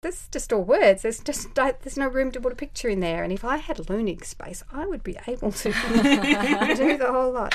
[0.00, 1.02] There's just all words.
[1.02, 3.24] There's just there's no room to put a picture in there.
[3.24, 7.52] And if I had Leunig space, I would be able to do the whole lot.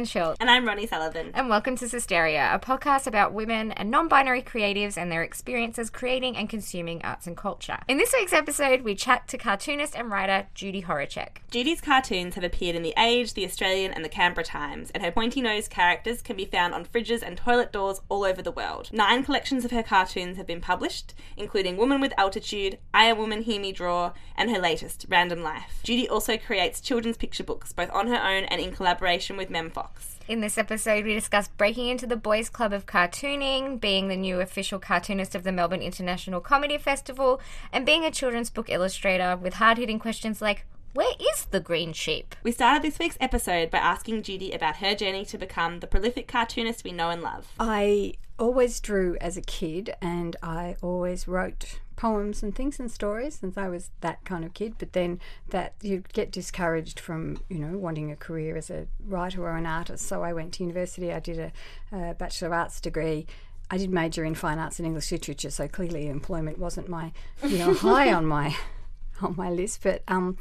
[0.00, 1.30] Van Schultz, And I'm Ronnie Sullivan.
[1.34, 5.90] and welcome to Systeria, a podcast about women and non binary creatives and their experiences
[5.90, 7.80] creating and consuming arts and culture.
[7.86, 11.42] In this week's episode, we chat to cartoonist and writer Judy Horacek.
[11.50, 15.12] Judy's cartoons have appeared in The Age, The Australian, and The Canberra Times, and her
[15.12, 18.88] pointy nosed characters can be found on fridges and toilet doors all over the world.
[18.94, 23.42] Nine collections of her cartoons have been published, including Woman with Altitude, I Am Woman,
[23.42, 25.80] Hear Me Draw, and her latest, Random Life.
[25.82, 29.68] Judy also creates children's picture books, both on her own and in collaboration with Mem
[29.90, 30.16] Fox.
[30.28, 34.40] In this episode, we discuss breaking into the Boys Club of Cartooning, being the new
[34.40, 37.40] official cartoonist of the Melbourne International Comedy Festival,
[37.72, 41.92] and being a children's book illustrator with hard hitting questions like, where is the green
[41.92, 42.34] sheep?
[42.42, 46.26] We started this week's episode by asking Judy about her journey to become the prolific
[46.26, 47.52] cartoonist we know and love.
[47.60, 53.34] I always drew as a kid and I always wrote poems and things and stories
[53.40, 54.76] since I was that kind of kid.
[54.78, 55.20] But then
[55.50, 59.66] that you'd get discouraged from, you know, wanting a career as a writer or an
[59.66, 60.06] artist.
[60.06, 61.52] So I went to university, I did a,
[61.92, 63.26] a Bachelor of Arts degree.
[63.70, 67.12] I did major in fine arts and English literature, so clearly employment wasn't my,
[67.46, 68.56] you know, high on my
[69.20, 69.82] on my list.
[69.82, 70.38] But um,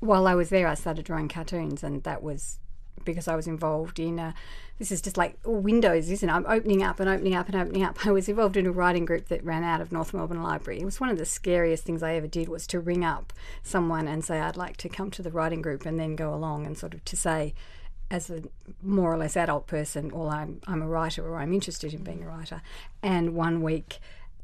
[0.00, 2.60] while I was there, I started drawing cartoons, and that was
[3.04, 4.18] because I was involved in.
[4.18, 4.32] Uh,
[4.78, 6.32] this is just like Windows, isn't it?
[6.32, 7.98] I'm opening up and opening up and opening up.
[8.06, 10.80] I was involved in a writing group that ran out of North Melbourne Library.
[10.80, 13.32] It was one of the scariest things I ever did was to ring up
[13.62, 16.66] someone and say I'd like to come to the writing group, and then go along
[16.66, 17.54] and sort of to say.
[18.10, 18.42] As a
[18.82, 22.22] more or less adult person, or I'm, I'm a writer or I'm interested in being
[22.22, 22.62] a writer.
[23.02, 23.98] And one week,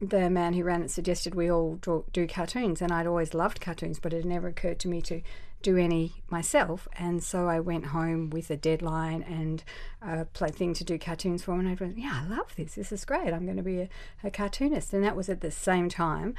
[0.09, 3.60] the man who ran it suggested we all draw, do cartoons, and I'd always loved
[3.60, 5.20] cartoons, but it never occurred to me to
[5.62, 6.87] do any myself.
[6.98, 9.64] And so I went home with a deadline and
[10.03, 12.75] a pla- thing to do cartoons for, and I went, "Yeah, I love this.
[12.75, 13.32] This is great.
[13.32, 13.88] I'm going to be a,
[14.22, 16.34] a cartoonist." And that was at the same time.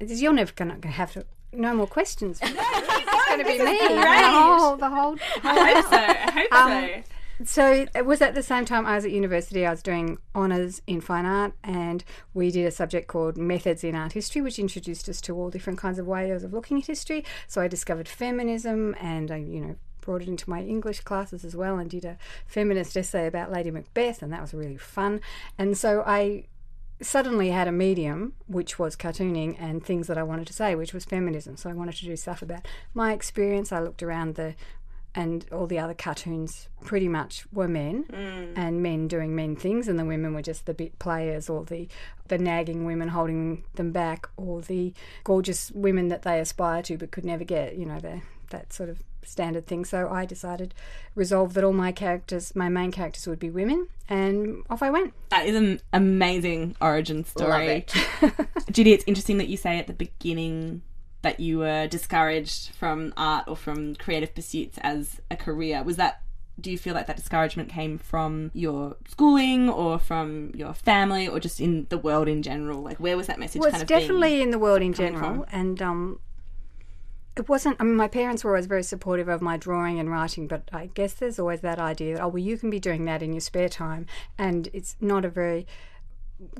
[0.00, 1.24] It's- You're never going to have to.
[1.52, 2.40] No more questions.
[2.42, 5.96] it's going to be me the whole, the whole I hope so.
[5.96, 7.15] I hope Um, so.
[7.44, 9.66] So it was at the same time I was at university.
[9.66, 12.04] I was doing honours in fine art, and
[12.34, 15.78] we did a subject called methods in art history, which introduced us to all different
[15.78, 17.24] kinds of ways of looking at history.
[17.46, 21.56] So I discovered feminism, and I, you know, brought it into my English classes as
[21.56, 22.16] well, and did a
[22.46, 25.20] feminist essay about Lady Macbeth, and that was really fun.
[25.58, 26.46] And so I
[27.02, 30.94] suddenly had a medium which was cartooning and things that I wanted to say, which
[30.94, 31.56] was feminism.
[31.56, 33.70] So I wanted to do stuff about my experience.
[33.70, 34.54] I looked around the
[35.16, 38.52] and all the other cartoons pretty much were men mm.
[38.54, 41.88] and men doing men things and the women were just the bit players or the
[42.28, 44.92] the nagging women holding them back or the
[45.24, 48.88] gorgeous women that they aspire to but could never get you know the that sort
[48.88, 49.84] of standard thing.
[49.84, 50.72] So i decided
[51.16, 55.14] resolved that all my characters my main characters would be women and off i went.
[55.30, 57.86] That is an amazing origin story.
[58.70, 60.82] Judy, it's interesting that you say at the beginning
[61.26, 65.82] that you were discouraged from art or from creative pursuits as a career.
[65.82, 66.22] Was that
[66.60, 71.40] do you feel like that discouragement came from your schooling or from your family or
[71.40, 72.80] just in the world in general?
[72.80, 75.44] Like where was that message well, kind it's of definitely in the world in general,
[75.44, 75.46] from?
[75.50, 76.20] and um,
[77.36, 77.76] it wasn't.
[77.80, 80.90] I mean, my parents were always very supportive of my drawing and writing, but I
[80.94, 83.40] guess there's always that idea that oh, well, you can be doing that in your
[83.40, 84.06] spare time,
[84.38, 85.66] and it's not a very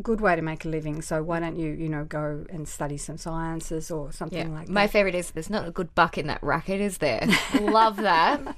[0.02, 1.02] good way to make a living.
[1.02, 4.72] So why don't you, you know, go and study some sciences or something like that?
[4.72, 7.26] My favourite is there's not a good buck in that racket, is there?
[7.60, 8.56] Love that.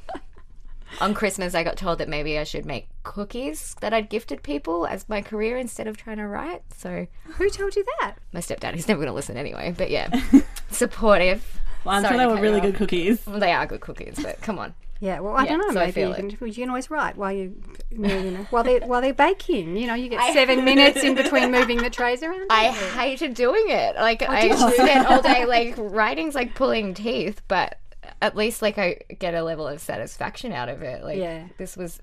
[1.01, 4.87] On Christmas, I got told that maybe I should make cookies that I'd gifted people
[4.87, 6.63] as my career instead of trying to write.
[6.75, 8.15] So Who told you that?
[8.33, 10.09] my stepdad, he's never going to listen anyway, but yeah,
[10.71, 11.61] supportive.
[11.85, 13.23] Well, I'm Sorry sure they were really you good cookies.
[13.25, 14.75] They are good cookies, but come on.
[15.01, 15.73] Yeah, well, I Yeah, don't know.
[15.73, 17.55] so Maybe you can, you can always write while you,
[17.91, 19.77] you know, while they while they're baking.
[19.77, 22.47] You know, you get seven minutes in between moving the trays around.
[22.51, 23.95] I hated doing it.
[23.97, 24.71] Like oh, I did you?
[24.75, 27.79] spent all day like writing's like pulling teeth, but
[28.21, 31.05] at least like I get a level of satisfaction out of it.
[31.05, 31.45] Like Yeah.
[31.59, 32.01] this was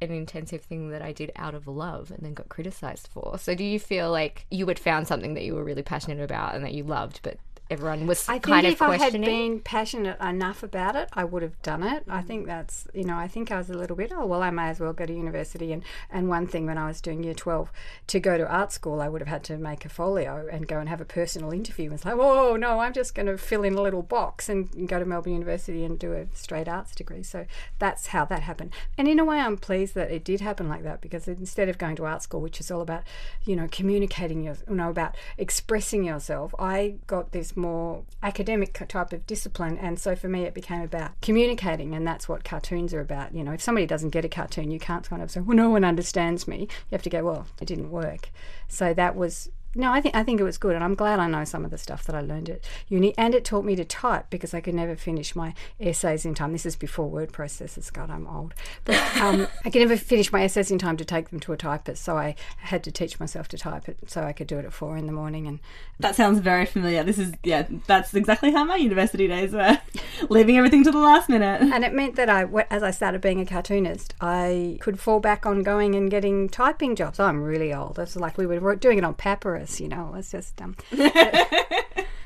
[0.00, 3.36] an intensive thing that I did out of love and then got criticized for.
[3.36, 6.54] So do you feel like you had found something that you were really passionate about
[6.54, 7.36] and that you loved, but
[7.70, 11.24] everyone was I think kind of if I had been passionate enough about it, I
[11.24, 12.04] would have done it.
[12.08, 12.26] I Mm.
[12.26, 14.68] think that's, you know, I think I was a little bit, oh, well, I may
[14.68, 15.72] as well go to university.
[15.72, 17.70] And, and one thing when I was doing year 12,
[18.08, 20.78] to go to art school, I would have had to make a folio and go
[20.78, 21.92] and have a personal interview.
[21.92, 24.98] It's like, oh, no, I'm just going to fill in a little box and go
[24.98, 27.22] to Melbourne University and do a straight arts degree.
[27.22, 27.44] So
[27.78, 28.72] that's how that happened.
[28.96, 31.76] And in a way, I'm pleased that it did happen like that because instead of
[31.76, 33.02] going to art school, which is all about,
[33.44, 39.12] you know, communicating, your, you know, about expressing yourself, I got this more academic type
[39.12, 39.76] of discipline.
[39.76, 41.94] And so for me, it became about communicating.
[41.94, 43.34] And that's what cartoons are about.
[43.34, 45.68] You know, if somebody doesn't get a cartoon, you can't kind of say, well, no
[45.68, 46.60] one understands me.
[46.60, 48.30] You have to go, well, it didn't work.
[48.68, 51.28] So that was no, I think I think it was good, and I'm glad I
[51.28, 53.84] know some of the stuff that I learned at uni, and it taught me to
[53.84, 56.52] type because I could never finish my essays in time.
[56.52, 57.92] This is before word processors.
[57.92, 58.54] God, I'm old,
[58.84, 61.56] but um, I could never finish my essays in time to take them to a
[61.56, 64.64] typist, so I had to teach myself to type it so I could do it
[64.64, 65.46] at four in the morning.
[65.46, 65.60] And
[66.00, 67.04] That sounds very familiar.
[67.04, 69.78] This is yeah, that's exactly how my university days were,
[70.28, 71.62] leaving everything to the last minute.
[71.62, 75.46] and it meant that I, as I started being a cartoonist, I could fall back
[75.46, 77.20] on going and getting typing jobs.
[77.20, 77.98] I'm really old.
[77.98, 80.14] It's like we were doing it on papyrus, you know.
[80.16, 80.76] It's just, um,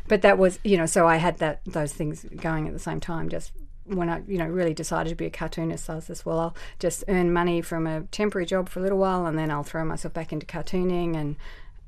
[0.08, 3.00] but that was, you know, so I had that those things going at the same
[3.00, 3.28] time.
[3.28, 3.52] Just
[3.84, 6.56] when I, you know, really decided to be a cartoonist, I was just, well, I'll
[6.78, 9.84] just earn money from a temporary job for a little while, and then I'll throw
[9.84, 11.36] myself back into cartooning, and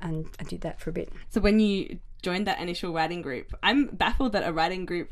[0.01, 1.13] and I did that for a bit.
[1.31, 5.11] So when you joined that initial writing group, I'm baffled that a writing group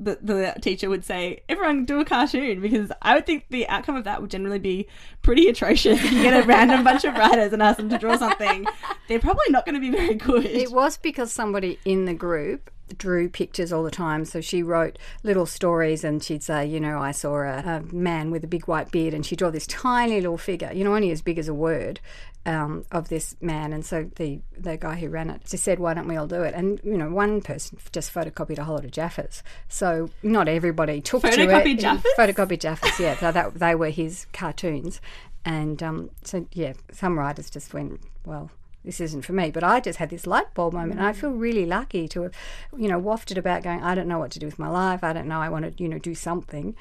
[0.00, 3.96] the, the teacher would say, everyone do a cartoon because I would think the outcome
[3.96, 4.86] of that would generally be
[5.22, 6.02] pretty atrocious.
[6.02, 8.66] If you get a random bunch of writers and ask them to draw something,
[9.08, 10.46] they're probably not going to be very good.
[10.46, 14.24] It was because somebody in the group drew pictures all the time.
[14.24, 18.30] So she wrote little stories and she'd say, you know, I saw a, a man
[18.30, 21.10] with a big white beard and she'd draw this tiny little figure, you know, only
[21.10, 22.00] as big as a word.
[22.48, 25.92] Um, of this man, and so the the guy who ran it just said, "Why
[25.92, 28.86] don't we all do it?" And you know, one person just photocopied a whole lot
[28.86, 31.78] of Jaffas, so not everybody took to it.
[31.78, 32.14] Jaffas?
[32.16, 33.16] Photocopied Jaffas, yeah.
[33.18, 35.02] So that they were his cartoons,
[35.44, 38.50] and um, so yeah, some writers just went, "Well,
[38.84, 39.50] this isn't for me.
[39.50, 42.32] But I just had this light bulb moment, and I feel really lucky to have,
[42.76, 45.04] you know, wafted about going, I don't know what to do with my life.
[45.04, 45.40] I don't know.
[45.40, 46.74] I want to, you know, do something.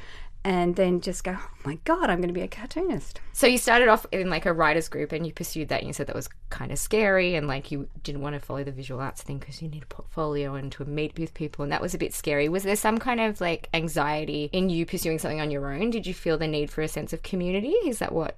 [0.48, 3.20] And then just go, oh my God, I'm going to be a cartoonist.
[3.34, 5.94] So you started off in like a writers group and you pursued that and you
[5.94, 9.02] said that was kind of scary and like you didn't want to follow the visual
[9.02, 11.94] arts thing because you need a portfolio and to meet with people and that was
[11.94, 12.48] a bit scary.
[12.48, 15.90] Was there some kind of like anxiety in you pursuing something on your own?
[15.90, 17.74] Did you feel the need for a sense of community?
[17.86, 18.38] Is that what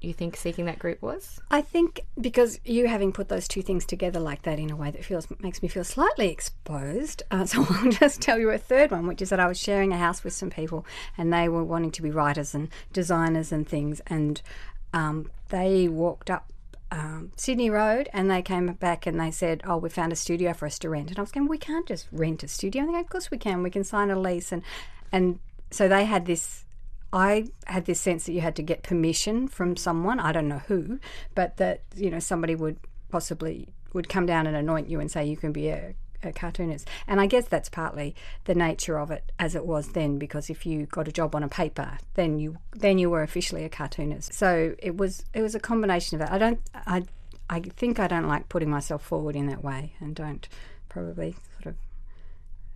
[0.00, 1.40] you think seeking that group was?
[1.50, 4.90] I think because you having put those two things together like that in a way
[4.90, 7.22] that feels makes me feel slightly exposed.
[7.30, 9.92] Uh, so I'll just tell you a third one, which is that I was sharing
[9.92, 10.86] a house with some people,
[11.16, 14.40] and they were wanting to be writers and designers and things, and
[14.92, 16.52] um, they walked up.
[16.90, 20.54] Um, Sydney Road, and they came back and they said, "Oh, we found a studio
[20.54, 22.88] for us to rent." And I was going, "We can't just rent a studio." And
[22.88, 23.62] they go, "Of course we can.
[23.62, 24.62] We can sign a lease." And
[25.12, 25.38] and
[25.70, 26.64] so they had this
[27.12, 30.62] I had this sense that you had to get permission from someone, I don't know
[30.66, 31.00] who,
[31.34, 32.78] but that, you know, somebody would
[33.10, 36.86] possibly would come down and anoint you and say you can be a, a cartoonist.
[37.06, 38.14] And I guess that's partly
[38.44, 41.42] the nature of it as it was then because if you got a job on
[41.42, 44.34] a paper, then you then you were officially a cartoonist.
[44.34, 46.32] So it was it was a combination of that.
[46.34, 47.04] I don't I
[47.48, 50.46] I think I don't like putting myself forward in that way and don't
[50.88, 51.76] probably sort of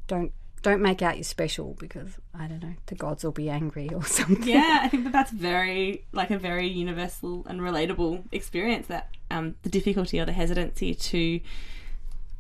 [0.06, 3.90] don't don't make out you're special because I don't know the gods will be angry
[3.92, 4.42] or something.
[4.44, 8.86] yeah, I think that that's very like a very universal and relatable experience.
[8.86, 11.40] That um, the difficulty or the hesitancy to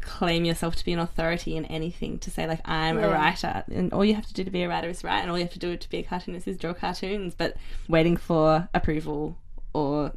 [0.00, 3.92] claim yourself to be an authority in anything to say like I'm a writer and
[3.92, 5.52] all you have to do to be a writer is write and all you have
[5.52, 7.56] to do to be a cartoonist is draw cartoons but
[7.88, 9.36] waiting for approval
[9.72, 10.12] or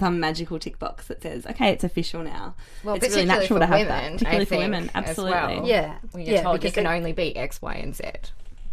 [0.00, 3.60] some magical tick box that says okay it's official now Well, it's really natural for
[3.60, 5.66] to have women, that particularly I for women think, as absolutely well.
[5.66, 8.04] Yeah, When you're yeah, told you can it- only be X, Y, and Z.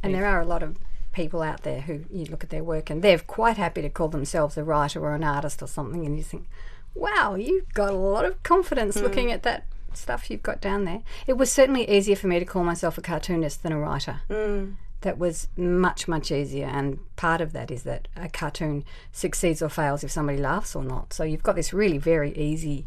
[0.01, 0.77] And there are a lot of
[1.11, 4.07] people out there who you look at their work and they're quite happy to call
[4.07, 6.47] themselves a writer or an artist or something, and you think,
[6.95, 9.03] wow, you've got a lot of confidence hmm.
[9.03, 11.01] looking at that stuff you've got down there.
[11.25, 14.21] It was certainly easier for me to call myself a cartoonist than a writer.
[14.29, 14.71] Hmm.
[15.01, 16.65] That was much, much easier.
[16.65, 20.83] And part of that is that a cartoon succeeds or fails if somebody laughs or
[20.83, 21.13] not.
[21.13, 22.85] So you've got this really very easy,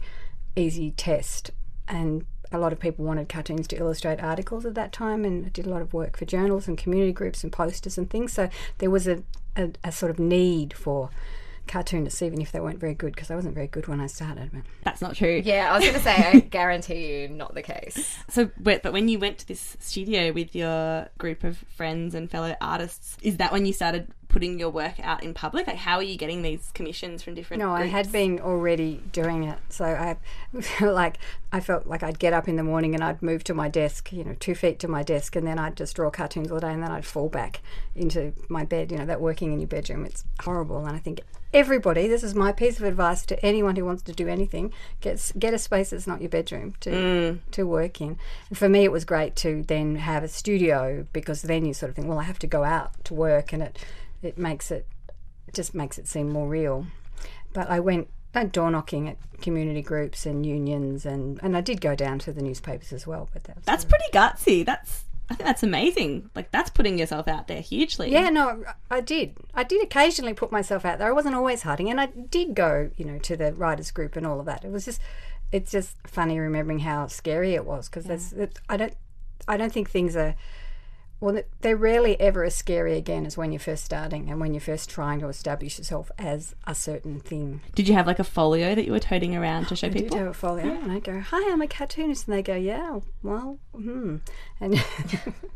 [0.56, 1.50] easy test.
[1.86, 5.66] And a lot of people wanted cartoons to illustrate articles at that time and did
[5.66, 8.32] a lot of work for journals and community groups and posters and things.
[8.32, 8.48] So
[8.78, 9.22] there was a,
[9.56, 11.10] a, a sort of need for
[11.70, 14.50] cartoonists, even if they weren't very good, because I wasn't very good when I started.
[14.52, 17.62] But that's not true Yeah, I was going to say, I guarantee you, not the
[17.62, 18.18] case.
[18.28, 22.30] So, but, but when you went to this studio with your group of friends and
[22.30, 25.66] fellow artists, is that when you started putting your work out in public?
[25.66, 27.62] Like, how are you getting these commissions from different?
[27.62, 29.58] No, I had been already doing it.
[29.68, 30.16] So I
[30.60, 31.18] felt like
[31.52, 34.12] I felt like I'd get up in the morning and I'd move to my desk,
[34.12, 36.72] you know, two feet to my desk, and then I'd just draw cartoons all day,
[36.72, 37.60] and then I'd fall back
[37.94, 38.90] into my bed.
[38.90, 40.86] You know, that working in your bedroom, it's horrible.
[40.86, 41.20] And I think
[41.52, 45.32] everybody, this is my piece of advice to anyone who wants to do anything: get
[45.38, 47.38] get a space that's not your bedroom to mm.
[47.52, 48.18] to work in.
[48.48, 51.90] And for me, it was great to then have a studio because then you sort
[51.90, 53.78] of think, well, I have to go out to work, and it
[54.22, 54.86] it makes it
[55.52, 56.86] just makes it seem more real.
[57.52, 61.80] But I went went door knocking at community groups and unions, and, and I did
[61.80, 63.28] go down to the newspapers as well.
[63.32, 64.64] But that That's pretty gutsy.
[64.64, 66.28] That's I think that's amazing.
[66.34, 68.10] Like that's putting yourself out there hugely.
[68.10, 69.36] yeah, no, I did.
[69.54, 71.08] I did occasionally put myself out there.
[71.08, 74.26] I wasn't always hiding, and I did go, you know, to the writers group and
[74.26, 74.64] all of that.
[74.64, 75.00] It was just,
[75.52, 78.94] it's just funny remembering how scary it was because that's it, I don't,
[79.46, 80.34] I don't think things are.
[81.20, 84.60] Well, they're rarely ever as scary again as when you're first starting and when you're
[84.60, 87.60] first trying to establish yourself as a certain thing.
[87.74, 90.06] Did you have like a folio that you were toting around to show people?
[90.06, 92.54] I did have a folio, and I go, "Hi, I'm a cartoonist," and they go,
[92.54, 94.16] "Yeah, well, hmm,"
[94.60, 94.82] and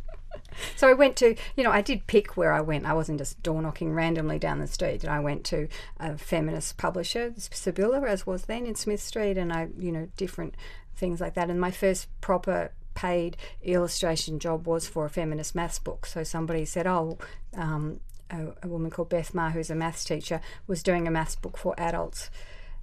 [0.76, 2.84] so I went to, you know, I did pick where I went.
[2.84, 5.02] I wasn't just door knocking randomly down the street.
[5.02, 5.68] And I went to
[5.98, 10.54] a feminist publisher, Sybylla, as was then in Smith Street, and I, you know, different
[10.96, 11.50] things like that.
[11.50, 16.06] And my first proper paid illustration job was for a feminist maths book.
[16.06, 17.18] So somebody said, "Oh."
[17.56, 21.36] Um, a, a woman called Beth Marr, who's a maths teacher, was doing a maths
[21.36, 22.30] book for adults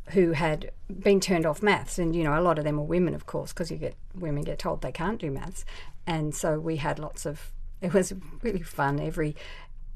[0.10, 3.14] who had been turned off maths and you know a lot of them were women
[3.14, 5.64] of course because you get women get told they can't do maths
[6.08, 7.52] and so we had lots of
[7.82, 9.36] it was really fun every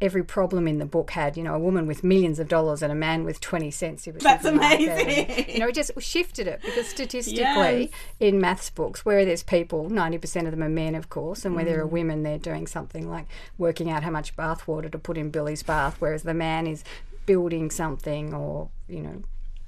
[0.02, 2.92] every problem in the book had you know a woman with millions of dollars and
[2.92, 5.02] a man with 20 cents It was That's something like that.
[5.02, 5.26] amazing.
[5.38, 7.40] And, you know it just shifted it because statistically
[7.84, 7.90] Yes.
[8.20, 11.64] in maths books where there's people 90% of them are men of course and where
[11.64, 11.68] Mm.
[11.70, 13.26] there are women they're doing something like
[13.58, 16.84] working out how much bath water to put in billy's bath whereas the man is
[17.26, 19.22] building something or you know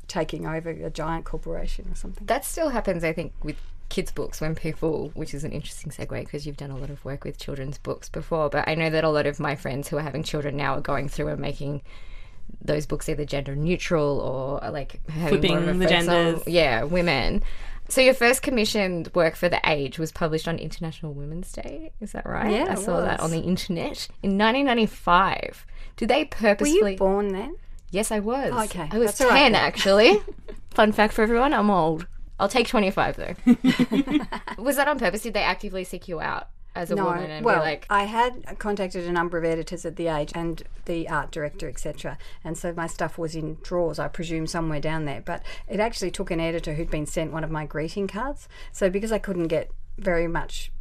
[0.09, 3.57] taking over a giant corporation or something That still happens, I think, with
[3.89, 7.03] kids' books when people, which is an interesting segue because you've done a lot of
[7.05, 9.97] work with children's books before, but I know that a lot of my friends who
[9.97, 11.81] are having children now are going through and making
[12.61, 16.43] those books either gender neutral or like having more of Flipping the focus on- genders.
[16.47, 17.43] yeah, women.
[17.89, 22.11] So your first commissioned work for The Age was published on International Women's Day, is
[22.11, 22.51] that right?
[22.51, 25.65] Yeah, I saw that on the internet in 1995.
[25.95, 26.81] Did they purposely?
[26.81, 27.55] were you born then
[27.89, 28.51] Yes, I was.
[28.53, 29.55] Oh, okay, I was that's 10 then.
[29.55, 30.19] actually.
[30.71, 32.05] Fun fact for everyone, I'm old.
[32.39, 33.35] I'll take 25 though.
[34.61, 35.21] was that on purpose?
[35.21, 38.03] Did they actively seek you out as a no, woman and well, be like, I
[38.03, 42.17] had contacted a number of editors at the Age and the art director, etc.
[42.43, 45.21] And so my stuff was in drawers, I presume, somewhere down there.
[45.21, 48.47] But it actually took an editor who'd been sent one of my greeting cards.
[48.71, 50.71] So because I couldn't get very much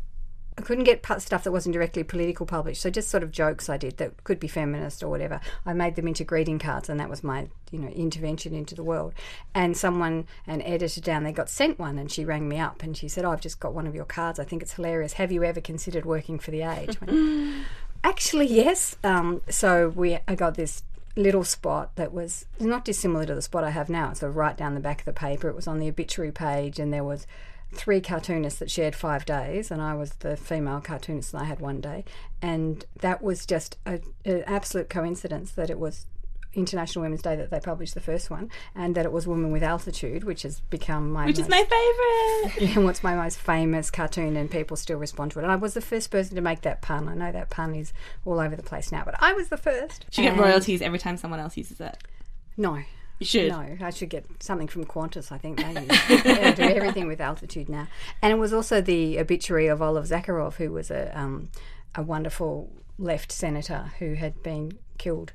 [0.58, 2.80] I couldn't get stuff that wasn't directly political published.
[2.80, 5.40] So just sort of jokes I did that could be feminist or whatever.
[5.66, 8.82] I made them into greeting cards, and that was my you know intervention into the
[8.82, 9.12] world.
[9.54, 12.96] And someone, an editor down there, got sent one, and she rang me up and
[12.96, 14.38] she said, oh, "I've just got one of your cards.
[14.38, 15.14] I think it's hilarious.
[15.14, 17.66] Have you ever considered working for the Age?" Went,
[18.04, 18.96] Actually, yes.
[19.04, 20.82] Um, so we I got this
[21.16, 24.10] little spot that was not dissimilar to the spot I have now.
[24.10, 25.48] It's sort of right down the back of the paper.
[25.48, 27.26] It was on the obituary page, and there was
[27.76, 31.60] three cartoonists that shared five days, and I was the female cartoonist, and I had
[31.60, 32.04] one day.
[32.42, 36.06] And that was just a- an absolute coincidence that it was
[36.54, 39.62] International Women's Day that they published the first one, and that it was Woman with
[39.62, 42.70] Altitude, which has become my Which is my favourite.
[42.76, 45.42] yeah, what's my most famous cartoon, and people still respond to it.
[45.42, 47.08] And I was the first person to make that pun.
[47.08, 47.92] I know that pun is
[48.24, 50.06] all over the place now, but I was the first.
[50.10, 51.98] Should get royalties every time someone else uses it.
[52.56, 52.82] No.
[53.18, 53.50] You should.
[53.50, 55.32] No, I should get something from Qantas.
[55.32, 57.88] I think they do everything with altitude now.
[58.20, 61.50] And it was also the obituary of Olive Zakharov, who was a um,
[61.94, 65.32] a wonderful left senator who had been killed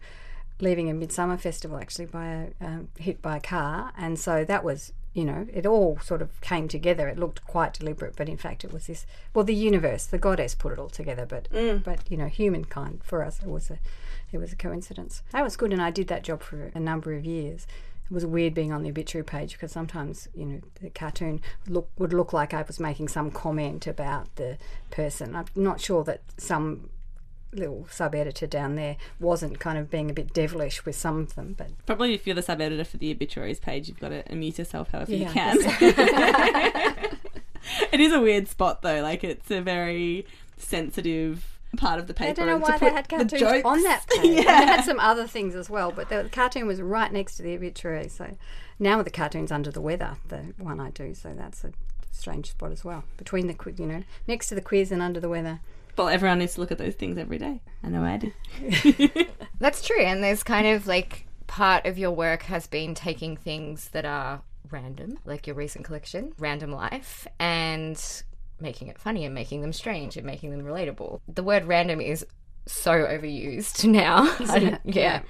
[0.59, 4.63] leaving a midsummer festival actually by a um, hit by a car, and so that
[4.63, 4.93] was.
[5.13, 7.09] You know, it all sort of came together.
[7.09, 9.05] It looked quite deliberate, but in fact, it was this.
[9.33, 11.25] Well, the universe, the goddess, put it all together.
[11.25, 11.50] But,
[11.83, 13.79] but you know, humankind for us, it was a,
[14.31, 15.23] it was a coincidence.
[15.31, 17.67] That was good, and I did that job for a number of years
[18.11, 21.89] it was weird being on the obituary page because sometimes you know the cartoon look
[21.97, 24.57] would look like I was making some comment about the
[24.89, 25.33] person.
[25.33, 26.89] I'm not sure that some
[27.53, 31.35] little sub editor down there wasn't kind of being a bit devilish with some of
[31.35, 34.29] them, but Probably if you're the sub editor for the obituaries page, you've got to
[34.29, 37.17] amuse yourself however you Yeah, I can.
[37.93, 39.01] it is a weird spot though.
[39.01, 40.25] Like it's a very
[40.57, 42.29] sensitive part of the paper.
[42.29, 44.25] I don't know why they had cartoons jokes- on that page.
[44.25, 44.29] yeah.
[44.61, 47.43] And they had some other things as well, but the cartoon was right next to
[47.43, 48.07] the obituary.
[48.09, 48.35] So
[48.79, 51.13] now the cartoon's under the weather, the one I do.
[51.13, 51.71] So that's a
[52.11, 55.19] strange spot as well between the qui- you know next to the quiz and under
[55.19, 55.59] the weather.
[55.97, 57.61] Well, everyone needs to look at those things every day.
[57.83, 58.31] I know I do.
[59.59, 60.01] That's true.
[60.01, 64.41] And there's kind of like part of your work has been taking things that are
[64.69, 68.01] random, like your recent collection, Random Life, and
[68.62, 71.20] making it funny and making them strange and making them relatable.
[71.27, 72.25] The word random is
[72.65, 74.36] so overused now.
[74.39, 74.82] I don't- it?
[74.86, 75.01] yeah.
[75.01, 75.22] Yeah.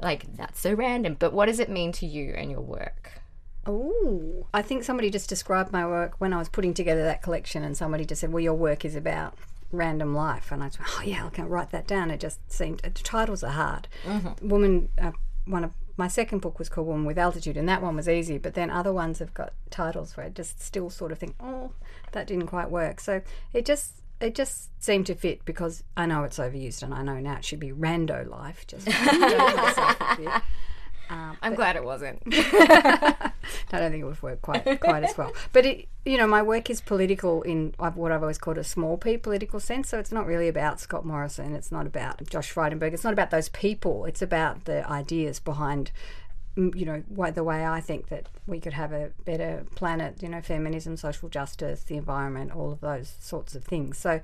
[0.00, 1.16] Like, that's so random.
[1.18, 3.20] But what does it mean to you and your work?
[3.66, 7.62] Oh, I think somebody just described my work when I was putting together that collection,
[7.64, 9.34] and somebody just said, "Well, your work is about
[9.72, 12.78] random life," and I said, "Oh yeah, I can write that down." It just seemed
[12.80, 13.86] the titles are hard.
[14.40, 15.10] Woman, uh,
[15.44, 18.38] one of my second book was called Woman with Altitude, and that one was easy.
[18.38, 21.72] But then other ones have got titles where I just still sort of think, "Oh,
[22.12, 23.20] that didn't quite work." So
[23.52, 27.18] it just it just seemed to fit because I know it's overused, and I know
[27.18, 28.66] now it should be rando life.
[28.66, 30.42] Just don't myself a bit.
[31.10, 32.22] I'm glad it wasn't.
[33.72, 35.32] I don't think it would work quite quite as well.
[35.52, 38.96] But it, you know, my work is political in what I've always called a small
[38.96, 39.88] p political sense.
[39.88, 41.54] So it's not really about Scott Morrison.
[41.54, 42.92] It's not about Josh Frydenberg.
[42.92, 44.04] It's not about those people.
[44.04, 45.90] It's about the ideas behind.
[46.56, 50.22] You know, the way I think that we could have a better planet.
[50.22, 53.96] You know, feminism, social justice, the environment, all of those sorts of things.
[53.98, 54.20] So,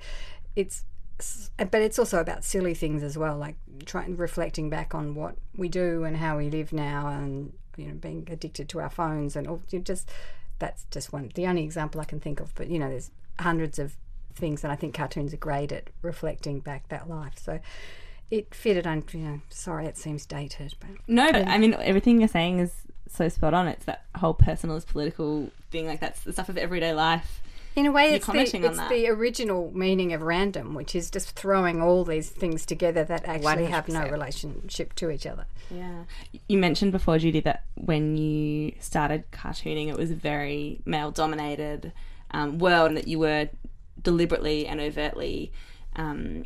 [0.55, 0.83] it's
[1.17, 3.55] but it's also about silly things as well, like
[3.85, 7.93] trying reflecting back on what we do and how we live now, and you know,
[7.93, 10.09] being addicted to our phones and all, you just
[10.59, 12.53] that's just one the only example I can think of.
[12.55, 13.95] But you know, there's hundreds of
[14.35, 17.37] things, and I think cartoons are great at reflecting back that life.
[17.37, 17.59] So
[18.31, 18.87] it fitted.
[18.87, 22.59] on you know, sorry, it seems dated, but No, but I mean, everything you're saying
[22.59, 22.73] is
[23.07, 23.67] so spot on.
[23.67, 25.87] It's that whole personalist political thing.
[25.87, 27.41] Like, that's the stuff of everyday life.
[27.75, 31.81] In a way, it's, the, it's the original meaning of random, which is just throwing
[31.81, 35.45] all these things together that actually have no relationship to each other.
[35.69, 36.03] Yeah.
[36.47, 41.91] You mentioned before, Judy, that when you started cartooning, it was a very male dominated
[42.31, 43.49] um, world and that you were
[44.01, 45.51] deliberately and overtly
[45.97, 46.45] um,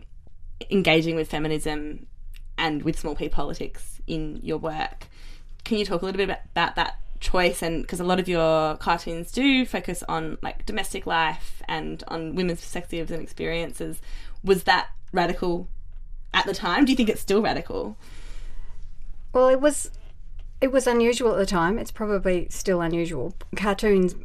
[0.72, 2.08] engaging with feminism
[2.58, 5.06] and with small p politics in your work.
[5.64, 7.62] Can you talk a little bit about, about that choice?
[7.62, 12.36] And because a lot of your cartoons do focus on like domestic life and on
[12.36, 14.02] women's perspectives and experiences.
[14.44, 15.68] Was that radical
[16.34, 16.86] at the time?
[16.86, 17.98] Do you think it's still radical?
[19.34, 19.92] Well, it was
[20.62, 21.78] it was unusual at the time.
[21.80, 23.34] It's probably still unusual.
[23.56, 24.16] Cartoons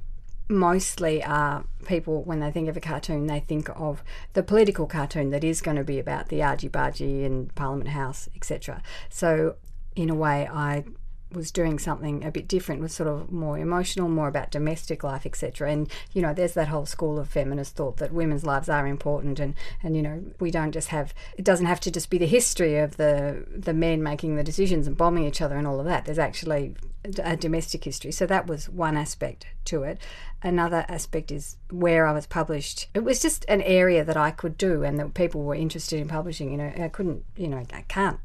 [0.49, 4.03] mostly are people when they think of a cartoon, they think of
[4.35, 8.28] the political cartoon that is going to be about the argy bargy and Parliament House,
[8.35, 8.83] etc.
[9.09, 9.57] So,
[9.97, 10.85] in a way, I
[11.34, 15.26] was doing something a bit different was sort of more emotional more about domestic life
[15.26, 18.86] etc and you know there's that whole school of feminist thought that women's lives are
[18.86, 22.18] important and and you know we don't just have it doesn't have to just be
[22.18, 25.80] the history of the the men making the decisions and bombing each other and all
[25.80, 26.04] of that.
[26.04, 26.75] There's actually
[27.23, 28.12] a domestic history.
[28.12, 29.99] So that was one aspect to it.
[30.42, 32.88] Another aspect is where I was published.
[32.94, 36.08] It was just an area that I could do and that people were interested in
[36.08, 36.50] publishing.
[36.50, 38.20] You know I couldn't you know I can't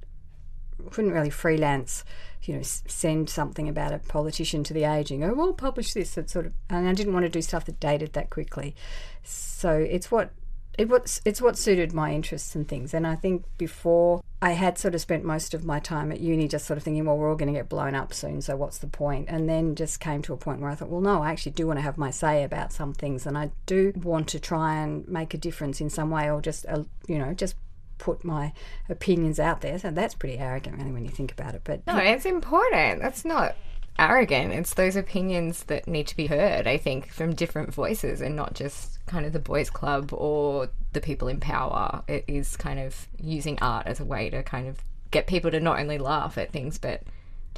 [0.91, 2.05] couldn't really freelance,
[2.49, 6.17] you know, send something about a politician to the age and go, well, publish this.
[6.17, 8.75] It's sort of, and I didn't want to do stuff that dated that quickly.
[9.23, 10.31] So it's what
[10.75, 11.21] it was.
[11.25, 12.91] It's what suited my interests and things.
[12.95, 16.47] And I think before I had sort of spent most of my time at uni
[16.47, 18.79] just sort of thinking, well, we're all going to get blown up soon, so what's
[18.79, 19.27] the point?
[19.29, 21.67] And then just came to a point where I thought, well, no, I actually do
[21.67, 25.07] want to have my say about some things, and I do want to try and
[25.07, 27.55] make a difference in some way, or just, uh, you know, just
[27.99, 28.53] put my
[28.89, 29.77] opinions out there.
[29.77, 31.61] So that's pretty arrogant, really, when you think about it.
[31.63, 33.01] But No, it's important.
[33.01, 33.55] That's not
[33.99, 34.53] arrogant.
[34.53, 38.55] It's those opinions that need to be heard, I think, from different voices and not
[38.55, 42.01] just kind of the boys' club or the people in power.
[42.07, 44.77] It is kind of using art as a way to kind of
[45.11, 47.01] get people to not only laugh at things but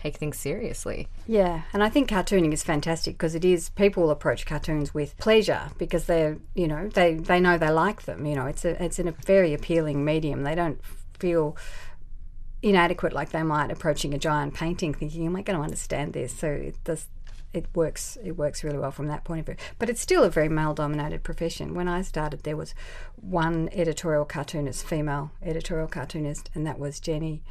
[0.01, 1.07] take things seriously.
[1.27, 5.69] yeah, and I think cartooning is fantastic because it is people approach cartoons with pleasure
[5.77, 8.25] because they're you know they they know they like them.
[8.25, 10.43] You know, it's a it's a very appealing medium.
[10.43, 10.81] They don't
[11.19, 11.55] feel
[12.63, 16.31] inadequate like they might approaching a giant painting thinking am i going to understand this
[16.31, 17.07] so it does
[17.53, 20.29] it works it works really well from that point of view but it's still a
[20.29, 22.75] very male dominated profession when i started there was
[23.15, 27.41] one editorial cartoonist female editorial cartoonist and that was jenny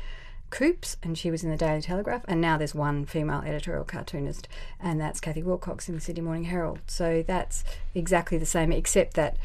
[0.51, 2.25] Coopes, and she was in the Daily Telegraph.
[2.29, 6.45] And now there's one female editorial cartoonist, and that's Kathy Wilcox in the Sydney Morning
[6.45, 6.81] Herald.
[6.87, 9.37] So that's exactly the same, except that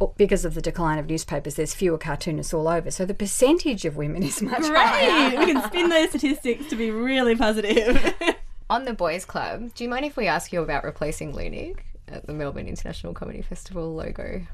[0.00, 2.90] oh, because of the decline of newspapers, there's fewer cartoonists all over.
[2.90, 5.30] So the percentage of women is much higher.
[5.30, 5.38] Great!
[5.46, 8.14] we can spin those statistics to be really positive.
[8.70, 12.26] On the boys' club, do you mind if we ask you about replacing Leunig at
[12.26, 14.46] the Melbourne International Comedy Festival logo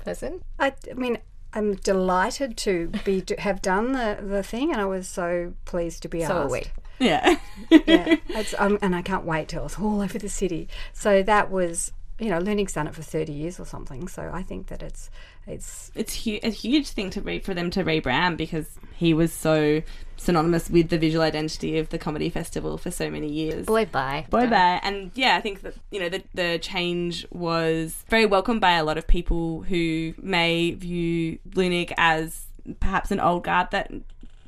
[0.00, 0.42] person?
[0.58, 1.18] I, I mean,
[1.54, 6.02] I'm delighted to be to have done the, the thing, and I was so pleased
[6.02, 6.52] to be So are asked.
[6.52, 6.62] we.
[7.06, 7.36] Yeah.
[7.70, 10.68] yeah, it's, um, and I can't wait till it's all over the city.
[10.92, 14.08] So that was, you know, Leunig's done it for thirty years or something.
[14.08, 15.10] So I think that it's
[15.46, 19.32] it's it's hu- a huge thing to re- for them to rebrand because he was
[19.32, 19.82] so
[20.16, 23.66] synonymous with the visual identity of the comedy festival for so many years.
[23.66, 24.26] Boy, bye.
[24.30, 24.80] Boy bye.
[24.84, 28.84] And yeah, I think that, you know, the, the change was very welcomed by a
[28.84, 32.46] lot of people who may view Leunig as
[32.78, 33.90] perhaps an old guard that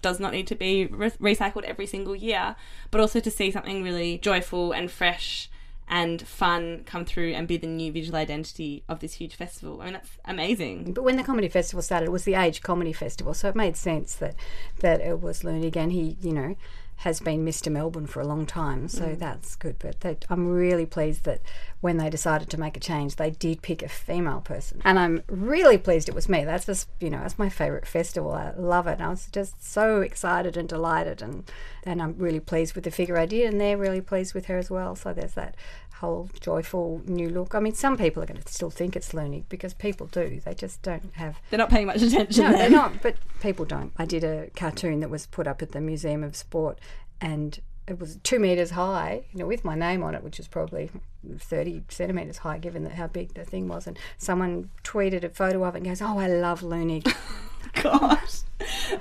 [0.00, 2.55] does not need to be re- recycled every single year,
[2.92, 5.50] but also to see something really joyful and fresh
[5.88, 9.81] and fun come through and be the new visual identity of this huge festival.
[9.81, 10.92] I mean, that's amazing.
[10.92, 13.77] But when the comedy festival started, it was the Age Comedy Festival, so it made
[13.77, 14.35] sense that
[14.81, 15.90] that it was Leunig, again.
[15.90, 16.57] he, you know,
[16.96, 17.70] has been Mr.
[17.70, 19.18] Melbourne for a long time, so mm.
[19.18, 19.76] that's good.
[19.78, 21.40] But they, I'm really pleased that
[21.80, 25.22] when they decided to make a change, they did pick a female person, and I'm
[25.28, 26.44] really pleased it was me.
[26.44, 28.33] That's just, you know, that's my favourite festival.
[28.33, 28.92] I love it.
[28.92, 31.50] And I was just so excited and delighted, and
[31.83, 34.59] and I'm really pleased with the figure I did, and they're really pleased with her
[34.59, 34.96] as well.
[34.96, 35.57] So there's that
[36.04, 37.54] whole joyful new look.
[37.54, 40.40] I mean, some people are going to still think it's Leunig because people do.
[40.44, 42.58] They just don't have They're not paying much attention no, then.
[42.58, 43.92] they're not, but people don't.
[43.96, 46.78] I did a cartoon that was put up at the Museum of Sport
[47.20, 50.48] and it was two metres high, you know, with my name on it, which is
[50.48, 50.90] probably
[51.38, 53.86] 30 centimetres high given that how big the thing was.
[53.86, 57.14] And someone tweeted a photo of it and goes, Oh, I love Leunig.
[57.83, 58.40] Gosh.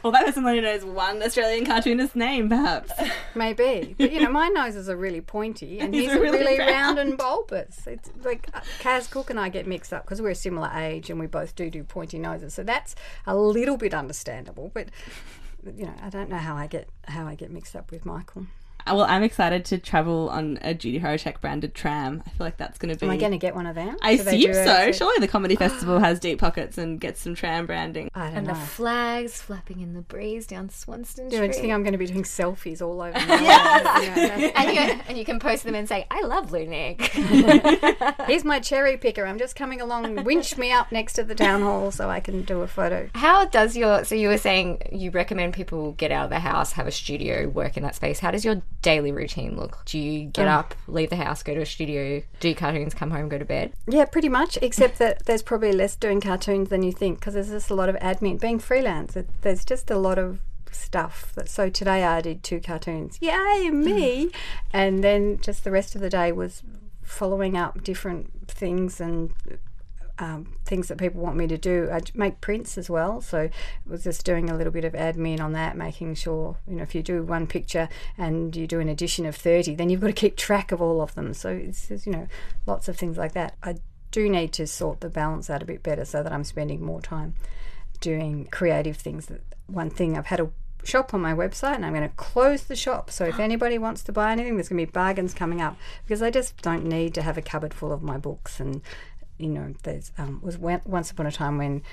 [0.02, 2.92] Well, that person only knows one Australian cartoonist name, perhaps.
[3.36, 3.96] Maybe.
[3.98, 6.72] But, you know, my noses are really pointy and He's he's, really really, round.
[6.72, 7.86] round and bulbous.
[7.88, 11.10] It's like uh, Kaz Cooke and I get mixed up because we're a similar age
[11.10, 12.54] and we both do do pointy noses.
[12.54, 12.96] So that's
[13.26, 14.72] a little bit understandable.
[14.74, 14.90] But,
[15.78, 18.48] you know, I don't know how I get how I get mixed up with Michael.
[18.86, 22.22] Well, I'm excited to travel on a Judy Horacek branded tram.
[22.26, 23.06] I feel like that's going to be.
[23.06, 23.98] Am I going to get one of them?
[24.02, 24.60] I Do assume so.
[24.72, 28.10] actually- Surely the comedy festival has deep pockets and gets some tram branding.
[28.14, 28.54] I don't And know.
[28.54, 31.40] the flags flapping in the breeze down Swanston Street.
[31.40, 33.18] Do you think I'm going to be doing selfies all over?
[33.18, 34.52] yes.
[34.56, 37.02] and, you, and you can post them and say, I love Leunig.
[38.28, 39.26] Here's my cherry picker.
[39.26, 40.24] I'm just coming along.
[40.24, 43.10] Winch me up next to the town hall so I can do a photo.
[43.16, 46.74] How does your, so you were saying you recommend people get out of the house,
[46.74, 48.20] have a studio, work in that space.
[48.20, 49.84] How does your daily routine look?
[49.86, 50.52] Do you get oh.
[50.52, 53.74] up, leave the house, go to a studio, do cartoons, come home, go to bed?
[53.88, 54.60] Yeah, pretty much.
[54.62, 57.90] Except that there's probably less doing cartoons than you think because there's just a lot
[57.90, 58.40] of admin.
[58.40, 60.40] Being freelance, it, there's just a lot of
[60.72, 61.34] stuff.
[61.46, 63.18] So today I did two cartoons.
[63.22, 63.84] Yay, hmm.
[63.84, 64.32] me!
[64.72, 66.62] and then just the rest of the day was
[67.02, 69.32] following up different things and
[70.20, 71.90] um, things that people want me to do.
[71.92, 73.52] I make prints as well, so it
[73.86, 76.94] was just doing a little bit of admin on that, making sure you know if
[76.94, 80.14] you do one picture and you do an edition of thirty, then you've got to
[80.14, 81.34] keep track of all of them.
[81.34, 82.28] So it's you know
[82.66, 83.56] lots of things like that.
[83.64, 83.78] I
[84.12, 87.02] do need to sort the balance out a bit better so that I'm spending more
[87.02, 87.34] time
[88.00, 89.32] doing creative things.
[89.66, 90.52] One thing I've had a
[90.84, 93.10] shop on my website and I'm going to close the shop.
[93.10, 96.22] So if anybody wants to buy anything, there's going to be bargains coming up because
[96.22, 98.82] I just don't need to have a cupboard full of my books and
[99.44, 101.84] you know there's um, was once upon a time when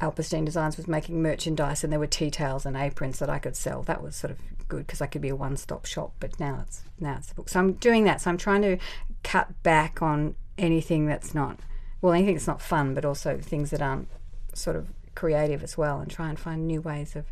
[0.00, 3.56] Alperstein Designs was making merchandise and there were tea towels and aprons that I could
[3.56, 3.82] sell.
[3.82, 6.12] That was sort of good because I could be a one-stop shop.
[6.20, 7.48] But now it's now it's the book.
[7.48, 8.20] So I'm doing that.
[8.20, 8.78] So I'm trying to
[9.22, 11.60] cut back on anything that's not
[12.02, 14.08] well, anything that's not fun, but also things that aren't
[14.52, 17.26] sort of creative as well, and try and find new ways of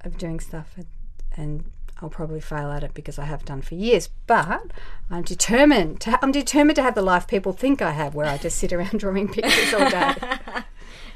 [0.00, 0.74] of doing stuff.
[0.76, 0.86] And,
[1.36, 1.64] and
[2.04, 4.08] I'll probably fail at it because I have done for years.
[4.26, 4.60] But
[5.10, 6.02] I'm determined.
[6.02, 8.72] To, I'm determined to have the life people think I have, where I just sit
[8.72, 10.14] around drawing pictures all day.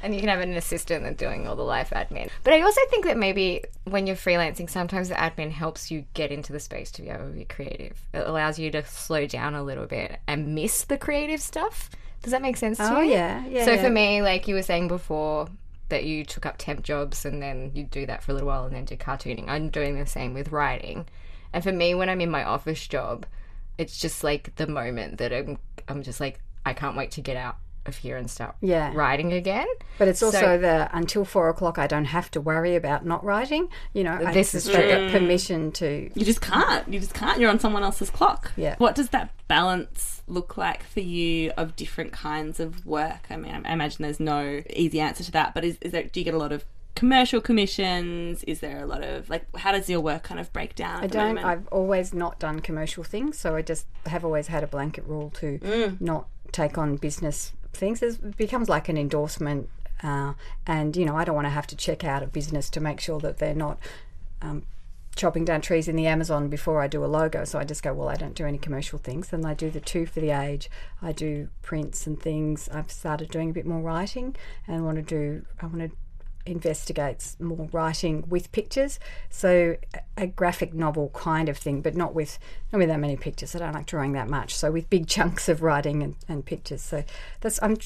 [0.01, 2.29] And you can have an assistant that's doing all the life admin.
[2.45, 6.31] But I also think that maybe when you're freelancing, sometimes the admin helps you get
[6.31, 7.99] into the space to be able to be creative.
[8.13, 11.89] It allows you to slow down a little bit and miss the creative stuff.
[12.23, 13.11] Does that make sense to Oh, you?
[13.11, 13.81] yeah, yeah, So yeah.
[13.83, 15.49] for me, like you were saying before,
[15.89, 18.65] that you took up temp jobs and then you do that for a little while
[18.65, 19.47] and then do cartooning.
[19.47, 21.07] I'm doing the same with writing.
[21.51, 23.25] And for me, when I'm in my office job,
[23.77, 27.37] it's just like the moment that I'm, I'm just like, I can't wait to get
[27.37, 28.91] out of here and start Yeah.
[28.93, 29.67] writing again.
[29.97, 33.23] But it's also So- the until four o'clock, I don't have to worry about not
[33.23, 33.69] writing.
[33.93, 35.09] You know, I This just is got true.
[35.11, 36.09] permission to.
[36.13, 36.87] You just can't.
[36.91, 37.39] You just can't.
[37.39, 38.51] You're on someone else's clock.
[38.55, 38.75] Yeah.
[38.77, 43.27] What does that balance look like for you of different kinds of work?
[43.29, 46.19] I mean, I imagine there's no easy answer to that, but is, is there, do
[46.19, 46.65] you get a lot of
[46.95, 48.43] commercial commissions?
[48.43, 50.97] Is there a lot of, like, how does your work kind of break down?
[50.97, 51.27] At I the don't.
[51.35, 51.45] moment?
[51.45, 55.29] I've always not done commercial things, so I just have always had a blanket rule
[55.39, 56.01] to Mm.
[56.01, 58.01] not take on business things.
[58.01, 59.69] It becomes like an endorsement,
[60.03, 60.33] uh,
[60.65, 62.99] and you know, I don't want to have to check out a business to make
[62.99, 63.79] sure that they're not.
[64.41, 64.65] Um,
[65.15, 67.43] chopping down trees in the Amazon before I do a logo.
[67.43, 69.33] So I just go, well, I don't do any commercial things.
[69.33, 70.69] And I do the two for the age.
[71.01, 72.69] I do prints and things.
[72.69, 75.91] I've started doing a bit more writing and want to do, I want to
[76.49, 78.99] investigates more writing with pictures.
[79.29, 79.77] So
[80.17, 82.39] a graphic novel kind of thing, but not with
[82.71, 83.55] not with that many pictures.
[83.55, 84.55] I don't like drawing that much.
[84.55, 86.81] So with big chunks of writing and, and pictures.
[86.81, 87.03] So
[87.41, 87.77] that's I'm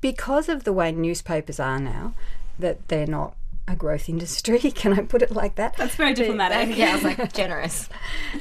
[0.00, 2.14] because of the way newspapers are now,
[2.58, 3.36] that they're not
[3.68, 4.58] a growth industry.
[4.74, 5.76] Can I put it like that?
[5.76, 6.76] That's very diplomatic.
[6.76, 7.88] yeah, I was like generous.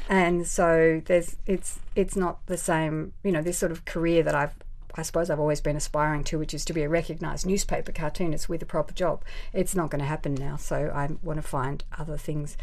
[0.10, 3.14] and so there's it's it's not the same.
[3.24, 4.56] You know, this sort of career that I've
[4.96, 8.50] I suppose I've always been aspiring to, which is to be a recognised newspaper cartoonist
[8.50, 9.24] with a proper job.
[9.54, 12.58] It's not going to happen now, so I want to find other things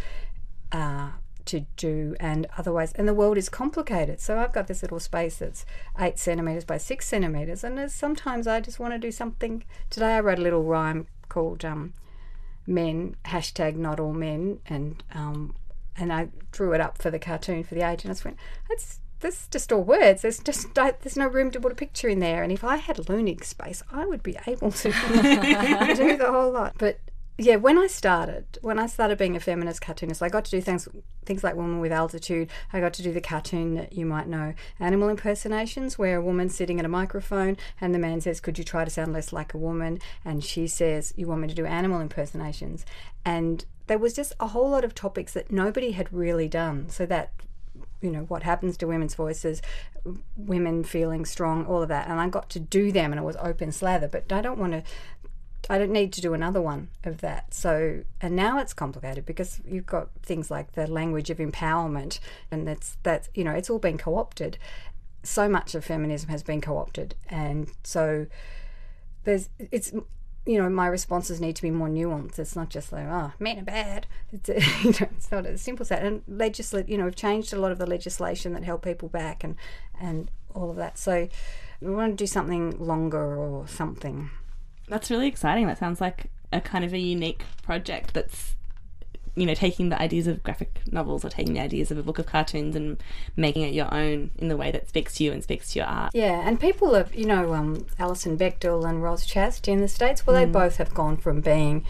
[0.73, 1.11] uh,
[1.45, 4.21] to do, and otherwise, and the world is complicated.
[4.21, 5.67] So I've got this little space that's
[5.99, 9.65] eight centimeters by six centimeters, and sometimes I just want to do something.
[9.91, 11.93] Today I wrote a little rhyme called um,
[12.67, 15.55] "Men hashtag Not All Men," and um,
[15.97, 18.39] and I drew it up for the cartoon for the age, and I just went,
[18.69, 20.23] that's there's just all words.
[20.23, 22.43] There's just uh, there's no room to put a picture in there.
[22.43, 24.89] And if I had Leunig space, I would be able to
[25.97, 26.75] do the whole lot.
[26.77, 26.99] But
[27.39, 30.61] yeah, when I started, when I started being a feminist cartoonist, I got to do
[30.61, 30.87] things
[31.25, 32.51] things like Woman with Altitude.
[32.73, 36.55] I got to do the cartoon that you might know, animal impersonations, where a woman's
[36.55, 39.55] sitting at a microphone and the man says, "Could you try to sound less like
[39.55, 42.85] a woman?" And she says, "You want me to do animal impersonations?"
[43.25, 46.89] And there was just a whole lot of topics that nobody had really done.
[46.91, 47.33] So that
[48.03, 49.63] you know what happens to women's voices
[50.37, 53.37] women feeling strong all of that and i got to do them and it was
[53.37, 54.83] open slather but i don't want to
[55.71, 57.55] I don't need to do another one of that.
[57.55, 62.19] So, and now it's complicated because you've got things like the language of empowerment,
[62.51, 64.59] and that's that's you know it's all been co-opted.
[65.23, 68.27] So much of feminism has been co-opted, and so
[69.25, 69.93] there's it's
[70.45, 72.39] you know my responses need to be more nuanced.
[72.39, 74.07] It's not just like oh men are bad.
[74.33, 74.49] It's
[74.85, 76.03] you know it's not as simple as that.
[76.03, 79.45] And legislate you know we've changed a lot of the legislation that held people back
[79.45, 79.57] and
[80.01, 80.99] and all of that.
[80.99, 81.29] So
[81.81, 84.31] we want to do something longer or something.
[84.89, 85.67] That's really exciting.
[85.67, 88.55] That sounds like a kind of a unique project that's
[89.35, 92.19] you know taking the ideas of graphic novels or taking the ideas of a book
[92.19, 93.03] of cartoons and
[93.37, 95.89] making it your own in the way that speaks to you and speaks to your
[95.89, 96.11] art.
[96.15, 100.27] Yeah, and people have, you know, um, Alison Bechdel and Roz Chast in the States,
[100.27, 101.85] well, they both have gone from being,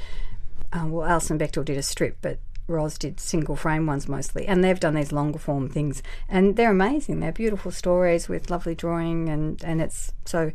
[0.72, 4.62] um, well, Alison Bechdel did a strip, but Roz did single frame ones mostly, and
[4.62, 7.20] they've done these longer form things, and they're amazing.
[7.20, 10.52] They're beautiful stories with lovely drawing, and, and it's so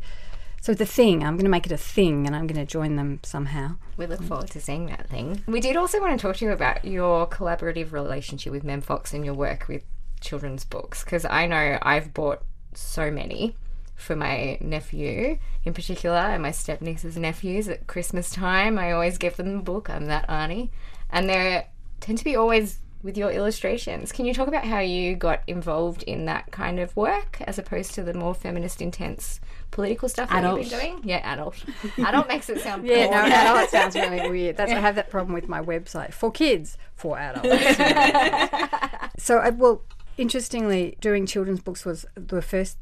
[0.68, 2.96] so the thing, I'm going to make it a thing and I'm going to join
[2.96, 3.76] them somehow.
[3.96, 5.42] We look forward to seeing that thing.
[5.46, 9.14] We did also want to talk to you about your collaborative relationship with Mem Fox
[9.14, 9.82] and your work with
[10.20, 12.42] children's books because I know I've bought
[12.74, 13.56] so many
[13.94, 18.78] for my nephew in particular and my step niece's nephews at Christmas time.
[18.78, 19.88] I always give them a book.
[19.88, 20.70] I'm that auntie.
[21.08, 21.66] And they
[22.00, 24.10] tend to be always with your illustrations.
[24.12, 27.94] Can you talk about how you got involved in that kind of work as opposed
[27.94, 31.00] to the more feminist, intense political stuff that you've been doing?
[31.04, 31.62] Yeah, adult.
[31.98, 33.28] adult makes it sound Yeah, porn.
[33.30, 34.56] no, adult sounds really weird.
[34.56, 37.48] That's I have that problem with my website for kids, for adults.
[39.18, 39.82] so, I, well,
[40.16, 42.78] interestingly, doing children's books was the first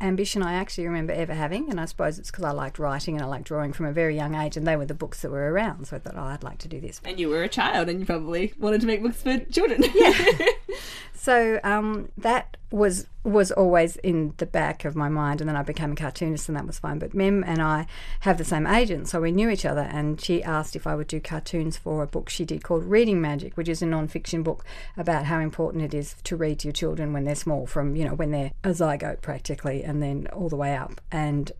[0.00, 3.24] ambition I actually remember ever having, and I suppose it's because I liked writing and
[3.24, 5.52] I liked drawing from a very young age, and they were the books that were
[5.52, 5.86] around.
[5.86, 7.00] So I thought, oh, I'd like to do this.
[7.04, 9.84] And you were a child and you probably wanted to make books for children.
[9.94, 10.12] Yeah.
[11.26, 15.62] So um, that was was always in the back of my mind, and then I
[15.62, 16.98] became a cartoonist, and that was fine.
[16.98, 17.86] But Mem and I
[18.20, 19.82] have the same agent, so we knew each other.
[19.82, 23.20] And she asked if I would do cartoons for a book she did called Reading
[23.20, 24.64] Magic, which is a non-fiction book
[24.96, 28.04] about how important it is to read to your children when they're small, from you
[28.04, 31.00] know when they're a zygote practically, and then all the way up.
[31.10, 31.52] And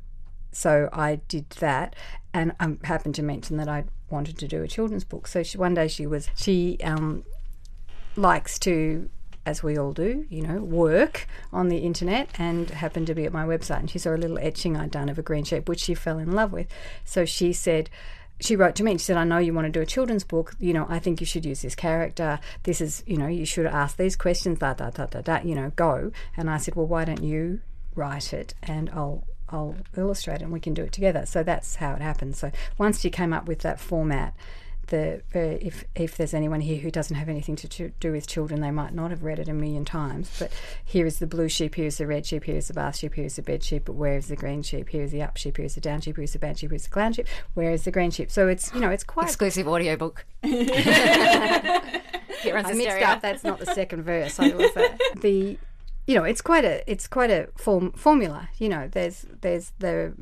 [0.52, 1.94] so I did that,
[2.32, 5.26] and I happened to mention that I wanted to do a children's book.
[5.26, 7.24] So she, one day she was she um,
[8.16, 9.10] likes to,
[9.46, 13.32] as we all do, you know, work on the internet and happened to be at
[13.32, 15.80] my website and she saw a little etching I'd done of a green sheep, which
[15.80, 16.66] she fell in love with.
[17.04, 17.88] So she said,
[18.40, 20.24] she wrote to me and she said, I know you want to do a children's
[20.24, 20.54] book.
[20.58, 22.40] You know, I think you should use this character.
[22.64, 25.54] This is, you know, you should ask these questions, da, da, da, da, da, you
[25.54, 26.10] know, go.
[26.36, 27.60] And I said, well, why don't you
[27.94, 31.24] write it and I'll I'll illustrate it and we can do it together.
[31.24, 32.36] So that's how it happened.
[32.36, 34.34] So once you came up with that format,
[34.86, 38.26] the uh, if if there's anyone here who doesn't have anything to ch- do with
[38.26, 40.30] children, they might not have read it a million times.
[40.38, 40.50] But
[40.84, 43.14] here is the blue sheep, here is the red sheep, here is the bath sheep,
[43.14, 43.84] here is the bed sheep.
[43.86, 44.88] But where is the green sheep?
[44.88, 46.70] Here is the up sheep, here is the down sheep, here is the bad sheep,
[46.70, 47.26] here is the clown sheep.
[47.54, 48.30] Where is the green sheep?
[48.30, 49.26] So it's you know it's quite.
[49.26, 50.24] Exclusive audiobook.
[52.42, 53.06] Here on I mixed Stereo.
[53.06, 53.22] up.
[53.22, 54.38] That's not the second verse.
[54.38, 55.58] I was uh, the,
[56.06, 58.48] you know, it's quite a it's quite a form formula.
[58.58, 60.12] You know, there's there's the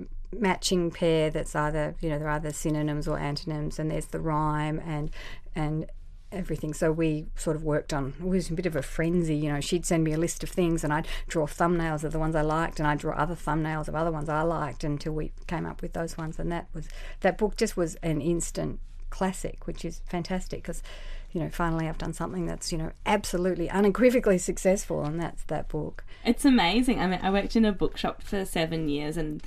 [0.40, 4.20] matching pair that's either you know there are either synonyms or antonyms, and there's the
[4.20, 5.10] rhyme and
[5.54, 5.86] and
[6.34, 6.74] everything.
[6.74, 8.14] So we sort of worked on.
[8.18, 9.36] It was a bit of a frenzy.
[9.36, 12.18] You know, she'd send me a list of things, and I'd draw thumbnails of the
[12.18, 15.32] ones I liked, and I'd draw other thumbnails of other ones I liked until we
[15.46, 16.38] came up with those ones.
[16.38, 16.88] And that was
[17.20, 20.82] that book just was an instant classic, which is fantastic because,
[21.30, 25.68] you know, finally I've done something that's you know absolutely unequivocally successful, and that's that
[25.68, 26.04] book.
[26.24, 27.00] It's amazing.
[27.00, 29.42] I mean, I worked in a bookshop for seven years, and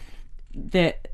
[0.58, 1.08] that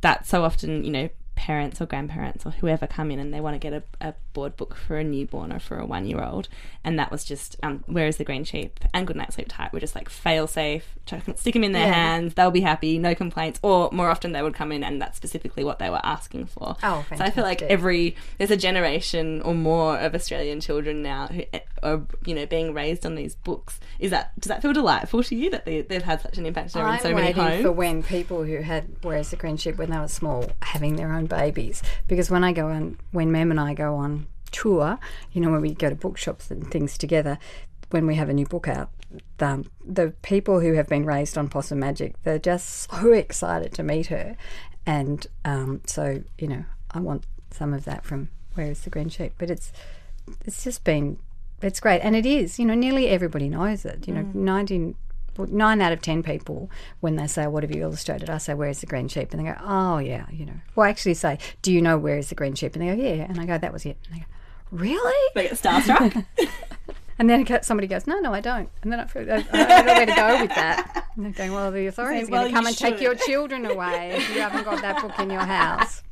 [0.00, 3.54] that's so often, you know, parents or grandparents or whoever come in and they want
[3.54, 6.46] to get a, a board book for a newborn or for a one year old.
[6.84, 9.72] And that was just um, Where is the Green Sheep and Good Night Sleep Tight
[9.72, 10.94] were just like fail safe,
[11.36, 11.94] stick them in their Yeah.
[11.94, 13.58] hands, they'll be happy, no complaints.
[13.62, 16.76] Or more often they would come in and that's specifically what they were asking for.
[16.82, 21.28] Oh, So I feel like every, there's a generation or more of Australian children now
[21.28, 23.80] who eh, are, you know, being raised on these books.
[23.98, 26.76] Is that, does that feel delightful to you that they, they've had such an impact
[26.76, 27.62] on so many homes?
[27.62, 31.12] for when people who had Where's the Green Sheep when they were small having their
[31.12, 31.82] own babies.
[32.06, 34.98] Because when I go on, when Mem and I go on tour,
[35.32, 37.38] you know, when we go to bookshops and things together,
[37.90, 38.90] when we have a new book out,
[39.38, 43.82] the, the people who have been raised on Possum Magic, they're just so excited to
[43.82, 44.36] meet her.
[44.84, 49.08] And um, so, you know, I want some of that from Where is the Green
[49.08, 49.34] Sheep.
[49.38, 49.72] But it's
[50.44, 51.18] it's just been
[51.62, 52.00] it's great.
[52.00, 54.06] And it is you know nearly everybody knows it.
[54.06, 54.94] You know 19
[55.36, 58.30] well, nine out of ten people when they say what have you illustrated?
[58.30, 59.32] I say where's the green sheep?
[59.32, 60.60] And they go oh yeah you know.
[60.74, 62.74] Well I actually say do you know where is the green sheep?
[62.74, 63.26] And they go yeah.
[63.28, 63.98] And i go that was it.
[64.06, 64.26] And they go
[64.70, 66.24] really They get starstruck.
[67.18, 69.86] and then somebody goes no no i don't and then i feel i, I don't
[69.86, 72.48] know where to go with that and they're going well the authorities are going "Well,
[72.48, 75.44] to come and take your children away if you haven't got that book in your
[75.44, 76.02] house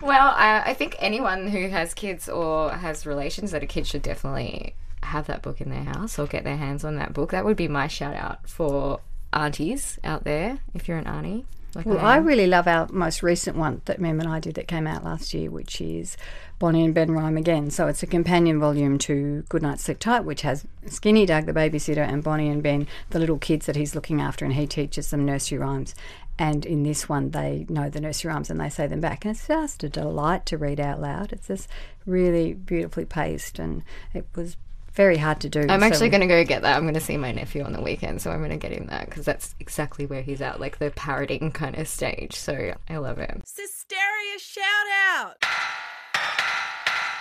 [0.00, 4.02] Well, I, I think anyone who has kids or has relations that are kids should
[4.02, 7.30] definitely have that book in their house or get their hands on that book.
[7.30, 9.00] That would be my shout out for
[9.32, 11.44] aunties out there, if you're an auntie.
[11.74, 14.54] Like Well, I I really love our most recent one that Mem and I did
[14.54, 16.16] that came out last year, which is
[16.58, 17.70] Bonnie and Ben Rhyme Again.
[17.70, 22.06] So it's a companion volume to Goodnight Sleep Tight, which has Skinny Doug, the babysitter,
[22.06, 25.24] and Bonnie and Ben, the little kids that he's looking after, and he teaches them
[25.24, 25.94] nursery rhymes.
[26.38, 29.24] And in this one, they know the nursery rhymes and they say them back.
[29.24, 31.32] And it's just a delight to read out loud.
[31.32, 31.68] It's just
[32.06, 33.82] really beautifully paced, and
[34.12, 34.56] it was
[34.94, 35.66] very hard to do.
[35.68, 36.76] I'm actually we- going to go get that.
[36.76, 38.86] I'm going to see my nephew on the weekend, so I'm going to get him
[38.86, 42.34] that because that's exactly where he's at, like the parroting kind of stage.
[42.34, 43.42] So I love it.
[43.56, 44.64] Hysteria shout
[45.08, 45.44] out!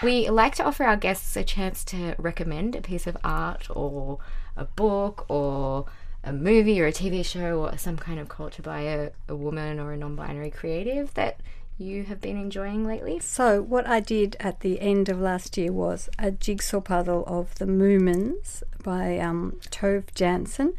[0.04, 4.18] We like to offer our guests a chance to recommend a piece of art or
[4.58, 5.86] a book or
[6.24, 9.80] a movie or a TV show or some kind of culture by a, a woman
[9.80, 11.40] or a non binary creative that
[11.82, 13.20] you have been enjoying lately.
[13.20, 17.56] So what I did at the end of last year was a jigsaw puzzle of
[17.56, 20.74] the Moomins by um, Tove Jansson.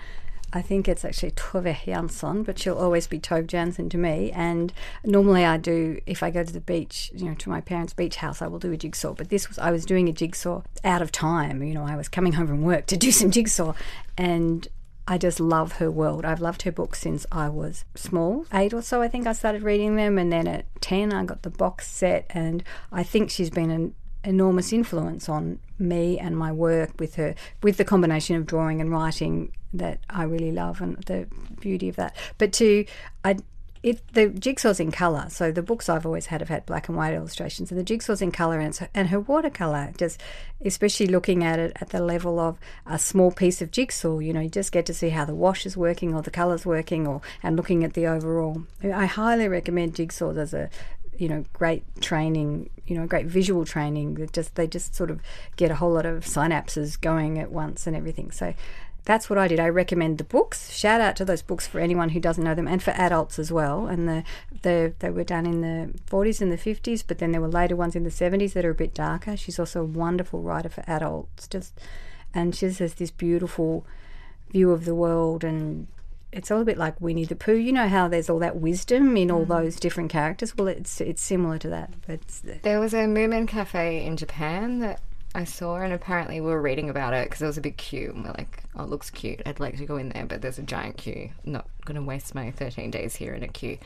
[0.55, 4.31] I think it's actually Tove Jansson, but she'll always be Tove Jansson to me.
[4.33, 4.73] And
[5.05, 8.17] normally I do, if I go to the beach, you know, to my parents' beach
[8.17, 9.15] house, I will do a jigsaw.
[9.15, 11.63] But this was, I was doing a jigsaw out of time.
[11.63, 13.73] You know, I was coming home from work to do some jigsaw.
[14.19, 14.69] And
[15.07, 16.25] I just love her world.
[16.25, 19.03] I've loved her books since I was small, eight or so.
[19.03, 22.27] I think I started reading them, and then at ten, I got the box set.
[22.31, 22.63] And
[22.93, 27.77] I think she's been an enormous influence on me and my work with her, with
[27.77, 31.27] the combination of drawing and writing that I really love, and the
[31.61, 32.15] beauty of that.
[32.39, 32.85] But to
[33.25, 33.37] I.
[33.83, 36.97] It, the jigsaw's in colour, so the books I've always had have had black and
[36.97, 40.23] white illustrations, and the jigsaw's in colour, and, and her watercolour just,
[40.65, 44.41] especially looking at it at the level of a small piece of jigsaw, you know,
[44.41, 47.23] you just get to see how the wash is working or the colours working, or
[47.43, 48.63] and looking at the overall.
[48.85, 50.71] I highly recommend jigsaws as a
[51.19, 55.21] you know great training you know great visual training that just they just sort of
[55.57, 58.55] get a whole lot of synapses going at once and everything so
[59.05, 59.59] that's what I did.
[59.59, 60.73] I recommend the books.
[60.73, 63.51] Shout out to those books for anyone who doesn't know them, and for adults as
[63.51, 63.87] well.
[63.87, 64.25] And the,
[64.63, 67.75] the they were done in the 40s and the 50s, but then there were later
[67.75, 69.37] ones in the 70s that are a bit darker.
[69.37, 71.49] She's also a wonderful writer for adults.
[71.49, 71.79] Just
[72.35, 73.85] and she just has this beautiful
[74.51, 75.87] view of the world and
[76.31, 77.57] it's all a bit like Winnie the Pooh.
[77.57, 79.49] You know how there's all that wisdom in all mm.
[79.49, 80.57] those different characters.
[80.57, 82.21] Well, it's it's similar to that, but
[82.63, 85.01] There was a Moomin cafe in Japan that
[85.35, 88.13] I saw, and apparently we were reading about it because there was a big queue.
[88.15, 89.41] And we're like, oh, it looks cute.
[89.47, 91.31] I'd like to go in there, but there's a giant queue.
[91.45, 93.79] Not going to waste my 13 days here in a queue.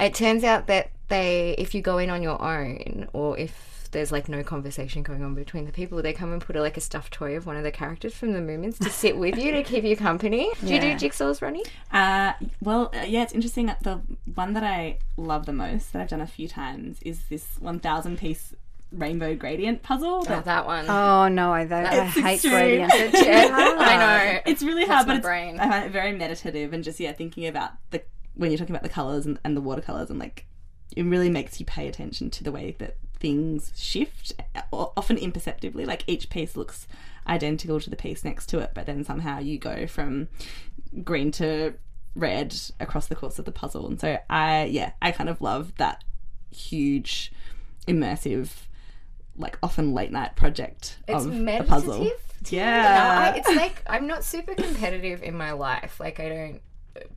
[0.00, 4.10] It turns out that they, if you go in on your own, or if there's
[4.10, 6.80] like no conversation going on between the people, they come and put a, like a
[6.80, 9.62] stuffed toy of one of the characters from the Moomins to sit with you to
[9.62, 10.50] keep you company.
[10.60, 10.96] Do you do Yeah.
[10.98, 11.62] jigsaws, Ronnie?
[11.92, 13.72] Uh, well, uh, yeah, it's interesting.
[13.82, 14.00] The
[14.34, 18.18] one that I love the most that I've done a few times is this 1,000
[18.18, 18.52] piece
[18.92, 20.18] rainbow gradient puzzle.
[20.20, 20.88] Oh, That, that one.
[20.88, 22.52] oh no, I, I hate extreme.
[22.52, 22.94] gradients.
[23.26, 23.48] Yeah.
[23.78, 23.96] I
[24.34, 24.40] know.
[24.46, 25.60] it's really That's hard, my but it's, brain.
[25.60, 28.02] I find it very meditative and just yeah, thinking about the
[28.34, 30.46] when you're talking about the colors and, and the watercolors and like
[30.94, 34.32] it really makes you pay attention to the way that things shift,
[34.72, 35.84] o- often imperceptibly.
[35.84, 36.86] Like each piece looks
[37.26, 40.28] identical to the piece next to it, but then somehow you go from
[41.02, 41.74] green to
[42.14, 43.86] red across the course of the puzzle.
[43.88, 46.04] And so I, yeah, I kind of love that
[46.50, 47.32] huge
[47.88, 48.50] immersive,
[49.38, 52.10] like often late night project It's of a puzzle.
[52.48, 53.32] Yeah.
[53.34, 55.98] I, it's like I'm not super competitive in my life.
[56.00, 56.60] Like I don't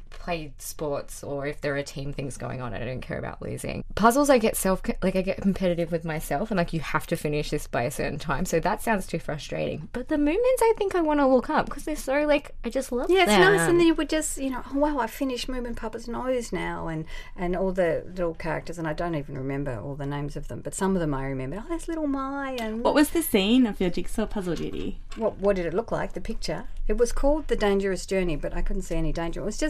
[0.10, 3.84] play sports or if there are team things going on, I don't care about losing.
[3.96, 7.16] Puzzles, I get self like I get competitive with myself, and like you have to
[7.16, 8.46] finish this by a certain time.
[8.46, 9.90] So that sounds too frustrating.
[9.94, 12.70] But the Moomins, I think I want to look up because they're so like I
[12.70, 13.18] just love them.
[13.18, 13.42] Yeah, it's them.
[13.42, 16.52] nice, and then you would just, you know, oh wow, I finished Moomin Papa's nose
[16.52, 17.06] now, and
[17.36, 20.62] and all the little characters, and I don't even remember all the names of them,
[20.62, 21.64] but some of them I remember.
[21.64, 25.00] Oh, there's little My, and What was the scene of your jigsaw puzzle, Judy?
[25.16, 26.14] what what did it look like?
[26.14, 26.66] The picture.
[26.88, 29.42] It was called The Dangerous Journey, but I couldn't see any danger.
[29.42, 29.69] It was just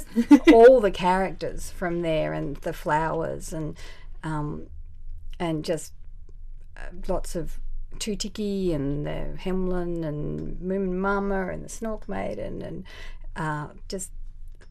[0.54, 3.78] all the characters from there, and the flowers, and
[4.24, 4.68] um,
[5.40, 5.94] and just
[6.78, 7.60] uh, lots of
[7.98, 12.84] Too-ticky and the Hemulen and Moon Mama and the Snork Maiden and
[13.36, 14.12] uh, just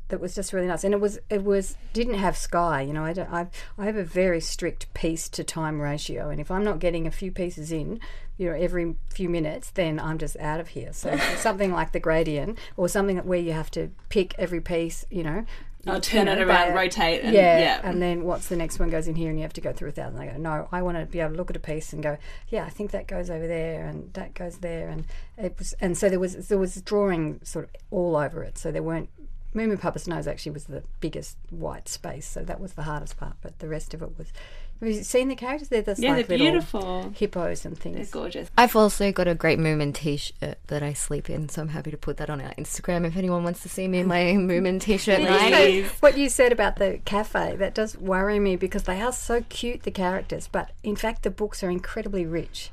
[0.09, 0.85] that was just really nice.
[0.85, 2.83] And it was it was didn't have sky.
[2.83, 6.41] You know, I don't, I I have a very strict piece to time ratio, and
[6.41, 8.01] if I'm not getting a few pieces in,
[8.39, 10.93] you know, every few minutes, then I'm just out of here.
[10.93, 15.25] So something like the gradient or something where you have to pick every piece, you
[15.25, 15.45] know.
[15.87, 17.81] I'll you turn know, it around, rotate, and yeah, yeah.
[17.85, 19.91] and then what's the next one goes in here, and you have to go through
[19.91, 20.21] a thousand.
[20.21, 22.19] I go, no, I want to be able to look at a piece and go,
[22.49, 25.05] yeah, I think that goes over there, and that goes there, and
[25.37, 28.59] it was, and so there was there was drawing sort of all over it.
[28.59, 29.09] So there weren't.
[29.55, 33.35] Moomin Papa's nose actually was the biggest white space, so that was the hardest part.
[33.41, 34.33] But the rest of it was.
[34.81, 35.69] Have you seen the characters?
[35.69, 37.11] They're just yeah, like they're little beautiful.
[37.17, 38.11] hippos and They're things.
[38.11, 38.49] gorgeous.
[38.57, 41.97] I've also got a great Moomin t-shirt that I sleep in, so I'm happy to
[41.97, 45.21] put that on our Instagram if anyone wants to see me in my Moomin t-shirt.
[45.23, 45.53] night.
[45.53, 45.91] Please.
[46.01, 49.83] what you said about the cafe that does worry me because they are so cute
[49.83, 52.71] the characters but in fact the books are incredibly rich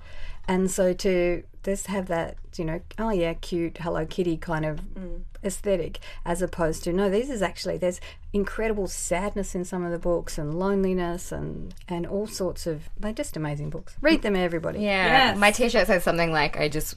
[0.47, 4.79] and so to just have that you know oh yeah cute hello kitty kind of
[4.93, 5.21] mm.
[5.43, 7.99] aesthetic as opposed to no these is actually there's
[8.33, 13.11] incredible sadness in some of the books and loneliness and and all sorts of they're
[13.13, 15.37] just amazing books read them everybody Yeah, Yes.
[15.37, 16.95] my T-shirt says something like "I just,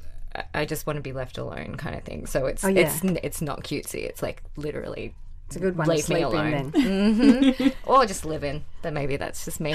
[0.54, 2.26] I just want to be left alone" kind of thing.
[2.26, 2.82] So it's Oh, yeah.
[2.82, 4.04] it's it's not cutesy.
[4.04, 5.14] It's like literally,
[5.48, 6.50] it's a good one Leave to me sleep in alone.
[6.50, 7.68] then mm-hmm.
[7.90, 8.66] or just live in.
[8.82, 9.74] But maybe that's just me.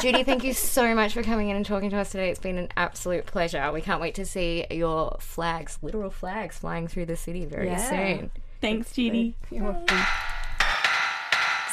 [0.00, 2.30] Judy, thank you so much for coming in and talking to us today.
[2.30, 3.70] It's been an absolute pleasure.
[3.70, 7.90] We can't wait to see your flags, literal flags, flying through the city very Yeah.
[7.90, 8.30] soon.
[8.62, 9.36] Thanks, Judy.
[9.50, 9.98] You're welcome.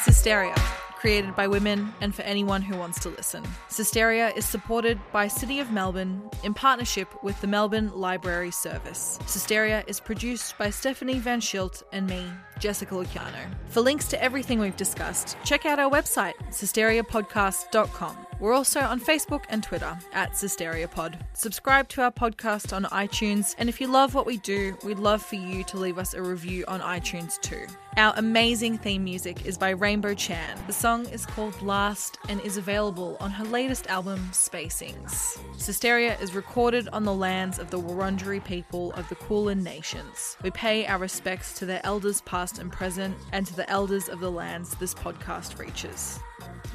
[0.04, 0.54] Hysteria,
[0.98, 3.44] created by women and for anyone who wants to listen.
[3.74, 9.18] Hysteria is supported by City of Melbourne in partnership with the Melbourne Library Service.
[9.22, 12.24] Hysteria is produced by Stephanie Van Schilt and me,
[12.58, 13.38] Jessica Luciano.
[13.68, 18.26] For links to everything we've discussed, check out our website, hysteriapodcast.com.
[18.40, 21.20] We're also on Facebook and Twitter at HysteriaPod.
[21.32, 25.22] Subscribe to our podcast on iTunes, and if you love what we do, we'd love
[25.22, 27.66] for you to leave us a review on iTunes too.
[27.98, 30.56] Our amazing theme music is by Rainbow Chan.
[30.68, 35.36] The song is called Last and is available on her latest album, Spacings.
[35.66, 40.36] Hysteria is recorded on the lands of the Wurundjeri people of the Kulin Nations.
[40.44, 44.20] We pay our respects to their elders past and present, and to the elders of
[44.20, 46.20] the lands this podcast reaches.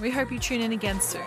[0.01, 1.23] We hope you tune in again soon.